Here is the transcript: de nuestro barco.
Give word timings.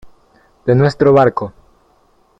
de 0.65 0.73
nuestro 0.73 1.13
barco. 1.13 1.53